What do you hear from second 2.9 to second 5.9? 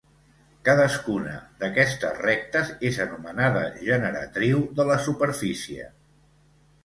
anomenada generatriu de la superfície.